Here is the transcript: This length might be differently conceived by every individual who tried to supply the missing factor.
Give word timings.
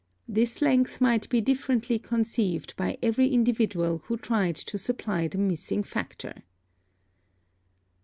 This 0.27 0.63
length 0.63 0.99
might 0.99 1.29
be 1.29 1.41
differently 1.41 1.99
conceived 1.99 2.75
by 2.75 2.97
every 3.03 3.27
individual 3.29 3.99
who 4.05 4.17
tried 4.17 4.55
to 4.55 4.79
supply 4.79 5.27
the 5.27 5.37
missing 5.37 5.83
factor. 5.83 6.41